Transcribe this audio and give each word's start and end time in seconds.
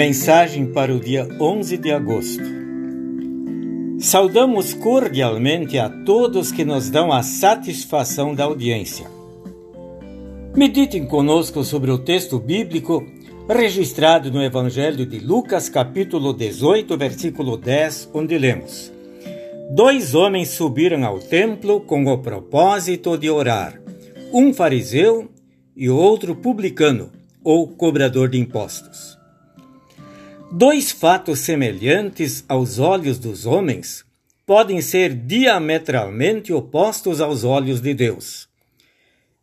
Mensagem 0.00 0.64
para 0.64 0.94
o 0.94 0.98
dia 0.98 1.28
11 1.38 1.76
de 1.76 1.92
agosto. 1.92 2.42
Saudamos 3.98 4.72
cordialmente 4.72 5.78
a 5.78 5.90
todos 5.90 6.50
que 6.50 6.64
nos 6.64 6.88
dão 6.88 7.12
a 7.12 7.22
satisfação 7.22 8.34
da 8.34 8.44
audiência. 8.44 9.06
Meditem 10.56 11.06
conosco 11.06 11.62
sobre 11.62 11.90
o 11.90 11.98
texto 11.98 12.38
bíblico 12.38 13.06
registrado 13.46 14.32
no 14.32 14.42
Evangelho 14.42 15.04
de 15.04 15.18
Lucas, 15.18 15.68
capítulo 15.68 16.32
18, 16.32 16.96
versículo 16.96 17.58
10, 17.58 18.08
onde 18.14 18.38
lemos: 18.38 18.90
Dois 19.70 20.14
homens 20.14 20.48
subiram 20.48 21.04
ao 21.04 21.18
templo 21.18 21.78
com 21.78 22.06
o 22.06 22.16
propósito 22.16 23.18
de 23.18 23.28
orar, 23.28 23.78
um 24.32 24.54
fariseu 24.54 25.28
e 25.76 25.90
outro 25.90 26.34
publicano, 26.34 27.12
ou 27.44 27.68
cobrador 27.68 28.30
de 28.30 28.38
impostos. 28.38 29.19
Dois 30.52 30.90
fatos 30.90 31.38
semelhantes 31.38 32.44
aos 32.48 32.80
olhos 32.80 33.20
dos 33.20 33.46
homens 33.46 34.04
podem 34.44 34.80
ser 34.80 35.14
diametralmente 35.14 36.52
opostos 36.52 37.20
aos 37.20 37.44
olhos 37.44 37.80
de 37.80 37.94
Deus. 37.94 38.48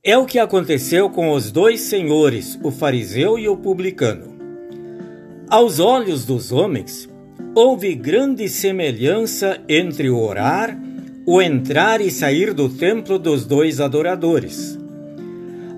É 0.04 0.18
o 0.18 0.26
que 0.26 0.38
aconteceu 0.38 1.10
com 1.10 1.32
os 1.32 1.50
dois 1.50 1.80
senhores, 1.80 2.60
o 2.62 2.72
fariseu 2.72 3.40
e 3.40 3.48
o 3.48 3.56
publicano. 3.56 4.36
Aos 5.50 5.80
olhos 5.80 6.26
dos 6.26 6.52
homens, 6.52 7.10
houve 7.55 7.96
grande 7.96 8.50
semelhança 8.50 9.62
entre 9.70 10.10
o 10.10 10.20
orar, 10.20 10.78
o 11.26 11.42
entrar 11.42 12.02
e 12.02 12.12
sair 12.12 12.54
do 12.54 12.68
templo 12.68 13.18
dos 13.18 13.46
dois 13.46 13.80
adoradores. 13.80 14.78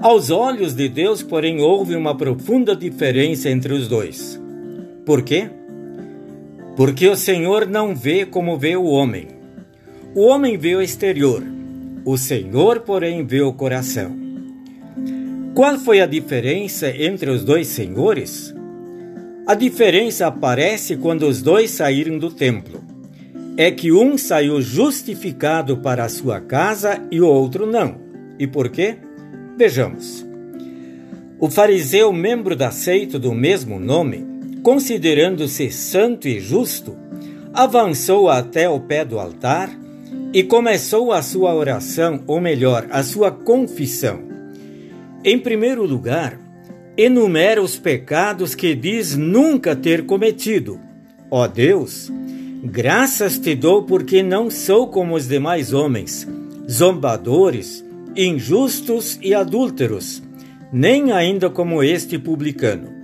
Aos 0.02 0.32
olhos 0.32 0.74
de 0.74 0.90
Deus, 0.90 1.22
porém, 1.22 1.62
houve 1.62 1.96
uma 1.96 2.18
profunda 2.18 2.76
diferença 2.76 3.48
entre 3.48 3.74
os 3.74 3.88
dois. 3.88 4.49
Por 5.10 5.24
quê? 5.24 5.49
Porque 6.76 7.07
o 7.07 7.15
Senhor 7.15 7.68
não 7.68 7.96
vê 7.96 8.27
como 8.27 8.60
vê 8.60 8.76
o 8.76 8.84
homem. 8.84 9.29
O 10.13 10.27
homem 10.27 10.55
vê 10.55 10.76
o 10.76 10.84
exterior, 10.84 11.41
o 12.05 12.15
Senhor, 12.15 12.82
porém, 12.82 13.26
vê 13.26 13.41
o 13.41 13.52
coração. 13.52 14.15
Qual 15.55 15.80
foi 15.80 15.99
a 15.99 16.05
diferença 16.05 16.91
entre 16.96 17.32
os 17.32 17.43
dois 17.43 17.65
senhores? 17.70 18.54
A 19.48 19.55
diferença 19.55 20.27
aparece 20.27 20.96
quando 20.96 21.24
os 21.24 21.41
dois 21.41 21.71
saíram 21.71 22.20
do 22.20 22.30
templo. 22.30 22.80
É 23.57 23.71
que 23.71 23.91
um 23.91 24.15
saiu 24.15 24.62
justificado 24.62 25.77
para 25.77 26.04
a 26.04 26.10
sua 26.10 26.40
casa 26.40 27.02
e 27.10 27.20
o 27.20 27.26
outro 27.27 27.65
não. 27.65 27.96
E 28.37 28.46
por 28.46 28.70
quê? 28.70 28.98
Vejamos. 29.57 30.24
O 31.40 31.49
fariseu, 31.49 32.13
membro 32.13 32.55
da 32.55 32.70
seita 32.70 33.18
do 33.18 33.34
mesmo 33.34 33.80
nome, 33.80 34.29
considerando-se 34.63 35.71
santo 35.71 36.27
e 36.27 36.40
justo, 36.40 36.98
avançou 37.54 38.29
até 38.29 38.70
o 38.70 38.79
pé 38.79 39.04
do 39.04 39.20
altar 39.20 39.70
e 40.34 40.43
começou 40.43 41.12
a 41.12 41.21
sua 41.21 41.54
oração, 41.54 42.24
ou 42.27 42.40
melhor, 42.40 42.87
a 42.91 43.02
sua 43.04 43.32
confissão. 43.32 44.21
Em 45.24 45.37
primeiro 45.37 45.84
lugar, 45.85 46.40
enumera 46.96 47.62
os 47.62 47.77
pecados 47.77 48.54
que 48.54 48.76
diz 48.76 49.15
nunca 49.15 49.76
ter 49.76 50.05
cometido. 50.05 50.80
Ó 51.32 51.48
Deus, 51.48 52.12
graças 52.63 53.37
te 53.37 53.55
dou 53.55 53.84
porque 53.84 54.21
não 54.21 54.49
sou 54.49 54.87
como 54.87 55.15
os 55.15 55.27
demais 55.27 55.74
homens, 55.74 56.27
zombadores, 56.70 57.84
injustos 58.15 59.18
e 59.21 59.34
adúlteros, 59.34 60.21
nem 60.71 61.12
ainda 61.12 61.49
como 61.49 61.82
este 61.82 62.20
publicano. 62.20 62.99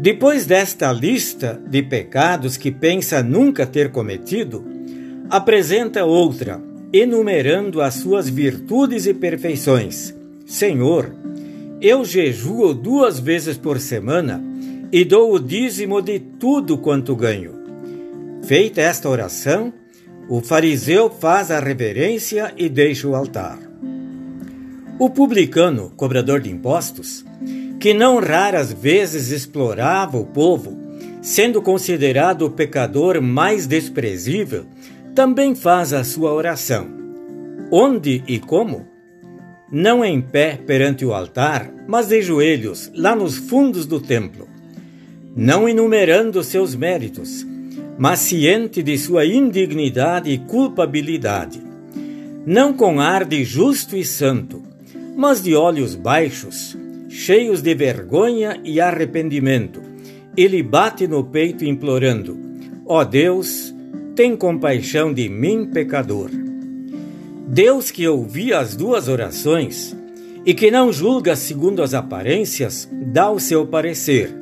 Depois 0.00 0.46
desta 0.46 0.90
lista 0.90 1.60
de 1.68 1.82
pecados 1.82 2.56
que 2.56 2.70
pensa 2.70 3.22
nunca 3.22 3.66
ter 3.66 3.90
cometido, 3.90 4.64
apresenta 5.28 6.06
outra, 6.06 6.58
enumerando 6.90 7.82
as 7.82 7.96
suas 7.96 8.26
virtudes 8.26 9.04
e 9.04 9.12
perfeições. 9.12 10.14
Senhor, 10.46 11.14
eu 11.82 12.02
jejuo 12.02 12.72
duas 12.72 13.20
vezes 13.20 13.58
por 13.58 13.78
semana 13.78 14.42
e 14.90 15.04
dou 15.04 15.34
o 15.34 15.38
dízimo 15.38 16.00
de 16.00 16.18
tudo 16.18 16.78
quanto 16.78 17.14
ganho. 17.14 17.52
Feita 18.44 18.80
esta 18.80 19.06
oração, 19.06 19.70
o 20.30 20.40
fariseu 20.40 21.10
faz 21.10 21.50
a 21.50 21.60
reverência 21.60 22.54
e 22.56 22.70
deixa 22.70 23.06
o 23.06 23.14
altar. 23.14 23.58
O 24.98 25.10
publicano, 25.10 25.92
cobrador 25.94 26.40
de 26.40 26.50
impostos, 26.50 27.22
que 27.80 27.94
não 27.94 28.20
raras 28.20 28.70
vezes 28.70 29.30
explorava 29.30 30.18
o 30.18 30.26
povo, 30.26 30.78
sendo 31.22 31.62
considerado 31.62 32.42
o 32.42 32.50
pecador 32.50 33.22
mais 33.22 33.66
desprezível, 33.66 34.66
também 35.14 35.54
faz 35.54 35.94
a 35.94 36.04
sua 36.04 36.30
oração. 36.30 36.86
Onde 37.72 38.22
e 38.28 38.38
como? 38.38 38.86
Não 39.72 40.04
em 40.04 40.20
pé 40.20 40.58
perante 40.66 41.06
o 41.06 41.14
altar, 41.14 41.72
mas 41.88 42.08
de 42.08 42.20
joelhos, 42.20 42.92
lá 42.94 43.16
nos 43.16 43.36
fundos 43.36 43.86
do 43.86 43.98
templo. 43.98 44.46
Não 45.34 45.66
enumerando 45.66 46.44
seus 46.44 46.74
méritos, 46.74 47.46
mas 47.96 48.18
ciente 48.18 48.82
de 48.82 48.98
sua 48.98 49.24
indignidade 49.24 50.30
e 50.30 50.38
culpabilidade. 50.38 51.62
Não 52.44 52.74
com 52.74 53.00
ar 53.00 53.24
de 53.24 53.42
justo 53.42 53.96
e 53.96 54.04
santo, 54.04 54.62
mas 55.16 55.42
de 55.42 55.54
olhos 55.54 55.94
baixos, 55.94 56.76
cheios 57.20 57.60
de 57.60 57.74
vergonha 57.74 58.58
e 58.64 58.80
arrependimento. 58.80 59.82
Ele 60.34 60.62
bate 60.62 61.06
no 61.06 61.22
peito 61.22 61.66
implorando: 61.66 62.38
Ó 62.86 63.00
oh 63.00 63.04
Deus, 63.04 63.74
tem 64.16 64.34
compaixão 64.34 65.12
de 65.12 65.28
mim, 65.28 65.66
pecador. 65.66 66.30
Deus 67.46 67.90
que 67.90 68.08
ouvia 68.08 68.58
as 68.58 68.74
duas 68.74 69.06
orações 69.06 69.94
e 70.46 70.54
que 70.54 70.70
não 70.70 70.90
julga 70.90 71.36
segundo 71.36 71.82
as 71.82 71.92
aparências, 71.92 72.88
dá 72.90 73.30
o 73.30 73.38
seu 73.38 73.66
parecer. 73.66 74.34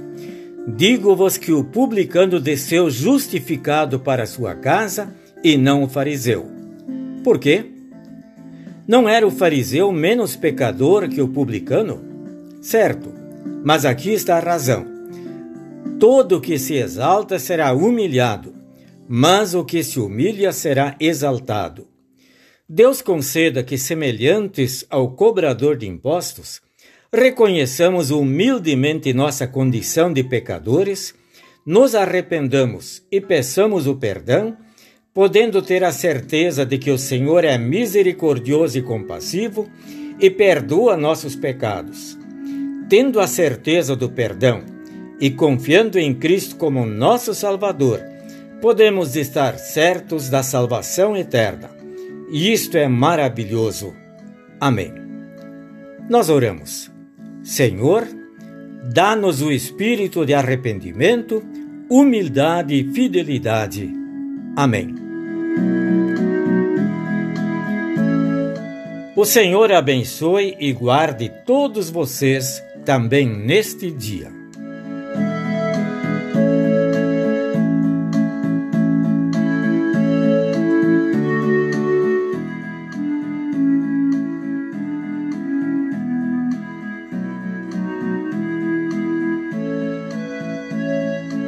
Digo-vos 0.69 1.37
que 1.37 1.51
o 1.51 1.65
publicano 1.65 2.39
desceu 2.39 2.89
justificado 2.89 3.99
para 3.99 4.25
sua 4.25 4.55
casa 4.55 5.13
e 5.43 5.57
não 5.57 5.83
o 5.83 5.89
fariseu. 5.89 6.47
Por 7.25 7.41
quê? 7.41 7.65
Não 8.87 9.09
era 9.09 9.27
o 9.27 9.33
fariseu 9.33 9.91
menos 9.91 10.37
pecador 10.37 11.09
que 11.09 11.21
o 11.21 11.27
publicano? 11.27 12.08
Certo, 12.61 13.15
mas 13.65 13.85
aqui 13.85 14.13
está 14.13 14.37
a 14.37 14.41
razão. 14.41 14.85
Todo 15.99 16.37
o 16.37 16.41
que 16.41 16.59
se 16.59 16.75
exalta 16.75 17.39
será 17.39 17.73
humilhado, 17.73 18.55
mas 19.09 19.55
o 19.55 19.65
que 19.65 19.83
se 19.83 20.01
humilha 20.01 20.53
será 20.53 20.97
exaltado. 20.99 21.87
Deus 22.69 23.01
conceda 23.01 23.63
que, 23.63 23.79
semelhantes 23.79 24.85
ao 24.91 25.13
cobrador 25.13 25.77
de 25.77 25.87
impostos, 25.87 26.61
reconheçamos 27.13 28.11
humildemente 28.11 29.15
nossa 29.15 29.47
condição 29.47 30.13
de 30.13 30.23
pecadores, 30.23 31.15
nos 31.65 31.95
arrependamos 31.95 33.03
e 33.11 33.21
peçamos 33.21 33.87
o 33.87 33.95
perdão, 33.95 34.57
podendo 35.15 35.63
ter 35.63 35.83
a 35.85 35.93
certeza 35.93 36.67
de 36.67 36.77
que 36.77 36.91
o 36.91 36.99
Senhor 36.99 37.45
é 37.45 37.57
misericordioso 37.57 38.79
e 38.79 38.83
compassivo 38.83 39.69
e 40.21 40.29
perdoa 40.29 40.97
nossos 40.97 41.35
pecados 41.35 42.18
tendo 42.89 43.21
a 43.21 43.27
certeza 43.27 43.95
do 43.95 44.09
perdão 44.09 44.63
e 45.21 45.31
confiando 45.31 45.99
em 45.99 46.15
Cristo 46.15 46.57
como 46.57 46.87
nosso 46.87 47.35
Salvador, 47.35 48.01
podemos 48.61 49.17
estar 49.17 49.59
certos 49.59 50.29
da 50.29 50.43
salvação 50.43 51.17
eterna. 51.17 51.71
E 52.31 52.53
isto 52.53 52.77
é 52.77 52.89
maravilhoso. 52.89 53.95
Amém. 54.61 54.93
Nós 56.09 56.29
oramos. 56.29 56.91
Senhor, 57.43 58.07
dá-nos 58.93 59.43
o 59.43 59.51
espírito 59.51 60.25
de 60.25 60.35
arrependimento, 60.35 61.43
humildade 61.89 62.75
e 62.75 62.93
fidelidade. 62.93 63.91
Amém. 64.57 64.95
O 69.17 69.25
Senhor 69.25 69.73
abençoe 69.73 70.57
e 70.61 70.73
guarde 70.73 71.29
todos 71.45 71.91
vocês 71.91 72.63
também 72.89 73.29
neste 73.29 73.91
dia. 73.91 74.33